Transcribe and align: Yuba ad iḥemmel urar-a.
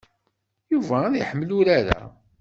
Yuba 0.71 0.95
ad 1.05 1.13
iḥemmel 1.21 1.49
urar-a. 1.57 2.01